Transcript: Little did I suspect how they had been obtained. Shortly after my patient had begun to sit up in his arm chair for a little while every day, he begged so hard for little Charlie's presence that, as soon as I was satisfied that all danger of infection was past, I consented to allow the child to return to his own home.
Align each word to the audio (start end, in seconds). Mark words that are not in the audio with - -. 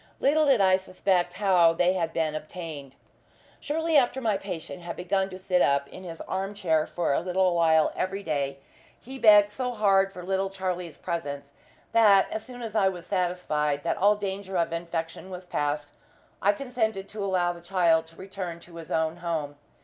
Little 0.19 0.47
did 0.47 0.59
I 0.61 0.77
suspect 0.77 1.35
how 1.35 1.73
they 1.73 1.93
had 1.93 2.11
been 2.11 2.33
obtained. 2.33 2.95
Shortly 3.59 3.95
after 3.97 4.19
my 4.19 4.35
patient 4.35 4.81
had 4.81 4.95
begun 4.95 5.29
to 5.29 5.37
sit 5.37 5.61
up 5.61 5.87
in 5.89 6.03
his 6.03 6.21
arm 6.21 6.55
chair 6.55 6.87
for 6.87 7.13
a 7.13 7.19
little 7.19 7.53
while 7.53 7.93
every 7.95 8.23
day, 8.23 8.57
he 8.99 9.19
begged 9.19 9.51
so 9.51 9.73
hard 9.73 10.11
for 10.11 10.23
little 10.23 10.49
Charlie's 10.49 10.97
presence 10.97 11.51
that, 11.91 12.25
as 12.31 12.43
soon 12.43 12.63
as 12.63 12.73
I 12.73 12.89
was 12.89 13.05
satisfied 13.05 13.83
that 13.83 13.97
all 13.97 14.15
danger 14.15 14.57
of 14.57 14.73
infection 14.73 15.29
was 15.29 15.45
past, 15.45 15.93
I 16.41 16.53
consented 16.53 17.07
to 17.09 17.23
allow 17.23 17.53
the 17.53 17.61
child 17.61 18.07
to 18.07 18.15
return 18.15 18.59
to 18.61 18.77
his 18.77 18.89
own 18.89 19.17
home. 19.17 19.55